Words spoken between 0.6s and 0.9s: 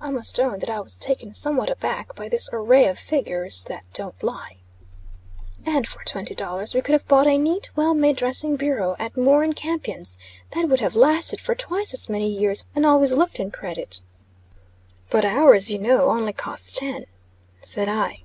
that I